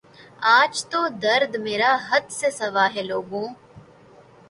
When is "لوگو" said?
3.09-3.43